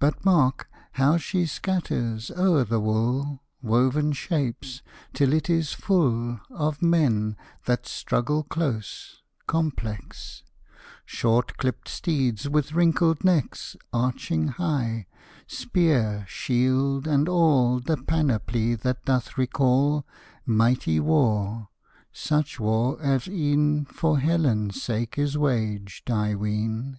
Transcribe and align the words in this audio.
But 0.00 0.24
mark 0.24 0.68
How 0.94 1.16
she 1.16 1.46
scatters 1.46 2.32
o'er 2.32 2.64
the 2.64 2.80
wool 2.80 3.44
Woven 3.62 4.10
shapes, 4.10 4.82
till 5.14 5.32
it 5.32 5.48
is 5.48 5.74
full 5.74 6.40
Of 6.50 6.82
men 6.82 7.36
that 7.66 7.86
struggle 7.86 8.42
close, 8.42 9.22
complex; 9.46 10.42
Short 11.04 11.56
clipp'd 11.56 11.86
steeds 11.86 12.48
with 12.48 12.72
wrinkled 12.72 13.22
necks 13.22 13.76
Arching 13.92 14.48
high; 14.48 15.06
spear, 15.46 16.24
shield, 16.26 17.06
and 17.06 17.28
all 17.28 17.78
The 17.78 17.96
panoply 17.96 18.74
that 18.74 19.04
doth 19.04 19.38
recall 19.38 20.04
Mighty 20.44 20.98
war, 20.98 21.68
such 22.10 22.58
war 22.58 23.00
as 23.00 23.28
e'en 23.28 23.84
For 23.84 24.18
Helen's 24.18 24.82
sake 24.82 25.16
is 25.16 25.38
waged, 25.38 26.10
I 26.10 26.34
ween. 26.34 26.98